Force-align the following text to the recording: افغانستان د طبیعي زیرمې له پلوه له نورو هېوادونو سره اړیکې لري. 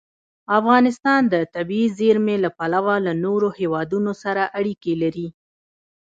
افغانستان 0.59 1.21
د 1.33 1.35
طبیعي 1.55 1.87
زیرمې 1.99 2.35
له 2.43 2.49
پلوه 2.57 2.95
له 3.05 3.13
نورو 3.25 3.49
هېوادونو 3.59 4.11
سره 4.23 4.43
اړیکې 4.59 4.93
لري. 5.03 5.27